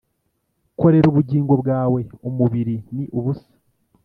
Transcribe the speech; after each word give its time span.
korera 0.79 1.07
ubugingo 1.09 1.53
bwawe, 1.61 1.99
umubiri 2.29 2.75
ni 2.95 3.05
ubusa 3.17 3.51